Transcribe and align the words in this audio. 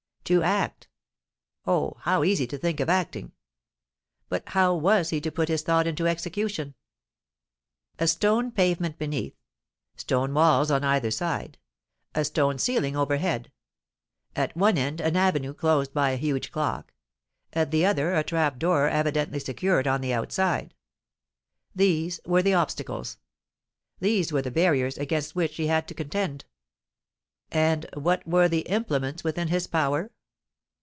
To 0.25 0.43
act!—oh! 0.43 1.95
how 2.01 2.23
easy 2.23 2.45
to 2.47 2.57
think 2.57 2.79
of 2.79 2.87
acting!—But 2.87 4.43
how 4.49 4.73
was 4.73 5.09
he 5.09 5.19
to 5.19 5.29
put 5.31 5.49
his 5.49 5.61
thought 5.61 5.85
into 5.85 6.07
execution? 6.07 6.73
A 7.99 8.07
stone 8.07 8.49
pavement 8.53 8.97
beneath—stone 8.97 10.33
walls 10.33 10.71
on 10.71 10.85
either 10.85 11.11
side—a 11.11 12.23
stone 12.23 12.59
ceiling 12.59 12.95
overhead—at 12.95 14.55
one 14.55 14.77
end 14.77 15.01
an 15.01 15.17
avenue 15.17 15.53
closed 15.53 15.93
by 15.93 16.11
a 16.11 16.15
huge 16.17 16.49
clock—at 16.49 17.71
the 17.71 17.85
other 17.85 18.13
a 18.15 18.23
trap 18.23 18.57
door 18.57 18.87
evidently 18.87 19.39
secured 19.39 19.85
on 19.85 19.99
the 19.99 20.13
outside,—these 20.13 22.21
were 22.25 22.41
the 22.43 22.53
obstacles—these 22.53 24.31
were 24.31 24.41
the 24.41 24.49
barriers 24.51 24.97
against 24.97 25.35
which 25.35 25.57
he 25.57 25.67
had 25.67 25.89
to 25.89 25.93
contend. 25.93 26.45
And 27.51 27.85
what 27.95 28.25
were 28.25 28.47
the 28.47 28.61
implements 28.61 29.25
within 29.25 29.49
his 29.49 29.67
power? 29.67 30.09